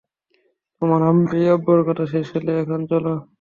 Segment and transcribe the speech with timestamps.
[0.81, 3.13] তোমার আম্মি আব্বার কথা শেষ হলে এখন চলো?